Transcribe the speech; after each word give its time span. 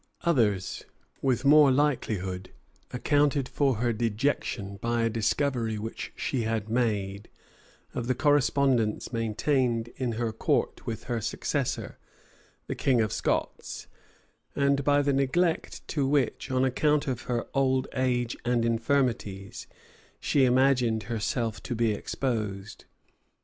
Others, 0.21 0.83
with 1.21 1.45
more 1.45 1.69
likelihood, 1.69 2.49
accounted 2.89 3.47
for 3.47 3.75
her 3.75 3.93
dejection 3.93 4.77
by 4.77 5.03
a 5.03 5.11
discovery 5.11 5.77
which 5.77 6.11
she 6.15 6.41
had 6.41 6.69
made, 6.69 7.29
of 7.93 8.07
the 8.07 8.15
correspondence 8.15 9.13
maintained 9.13 9.89
in 9.97 10.13
her 10.13 10.33
court 10.33 10.87
with 10.87 11.03
her 11.03 11.21
successor, 11.21 11.99
the 12.65 12.73
king 12.73 12.99
of 12.99 13.13
Scots, 13.13 13.85
and 14.55 14.83
by 14.83 15.03
the 15.03 15.13
neglect 15.13 15.87
to 15.89 16.07
which, 16.07 16.49
on 16.49 16.65
account 16.65 17.05
of 17.07 17.21
her 17.29 17.45
old 17.53 17.87
age 17.93 18.35
and 18.43 18.65
infirmities, 18.65 19.67
she 20.19 20.45
imagined 20.45 21.03
herself 21.03 21.61
to 21.61 21.75
be 21.75 21.91
exposed. 21.91 22.85